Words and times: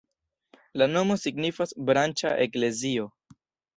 La 0.81 0.87
nomo 0.93 1.17
signifas 1.25 1.75
branĉa-eklezio. 1.91 3.07